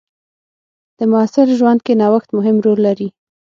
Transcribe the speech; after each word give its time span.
د 0.97 0.99
محصل 1.11 1.47
ژوند 1.59 1.79
کې 1.85 1.93
نوښت 2.01 2.29
مهم 2.37 2.55
رول 2.65 2.79
لري. 2.87 3.07